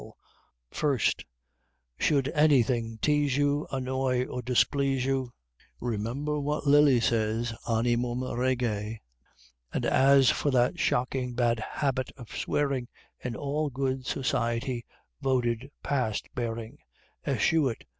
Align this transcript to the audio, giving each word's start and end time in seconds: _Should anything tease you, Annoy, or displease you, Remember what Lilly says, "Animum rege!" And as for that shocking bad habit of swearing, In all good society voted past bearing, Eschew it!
_Should 1.99 2.27
anything 2.29 2.97
tease 3.03 3.37
you, 3.37 3.67
Annoy, 3.71 4.25
or 4.25 4.41
displease 4.41 5.05
you, 5.05 5.31
Remember 5.79 6.39
what 6.39 6.65
Lilly 6.65 6.99
says, 6.99 7.53
"Animum 7.69 8.23
rege!" 8.23 8.99
And 9.71 9.85
as 9.85 10.31
for 10.31 10.49
that 10.49 10.79
shocking 10.79 11.35
bad 11.35 11.59
habit 11.59 12.09
of 12.17 12.35
swearing, 12.35 12.87
In 13.23 13.35
all 13.35 13.69
good 13.69 14.07
society 14.07 14.85
voted 15.21 15.69
past 15.83 16.29
bearing, 16.33 16.79
Eschew 17.27 17.69
it! 17.69 17.85